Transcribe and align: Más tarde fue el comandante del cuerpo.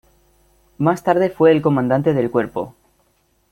Más 0.79 1.03
tarde 1.03 1.29
fue 1.29 1.51
el 1.51 1.61
comandante 1.61 2.15
del 2.15 2.31
cuerpo. 2.31 2.73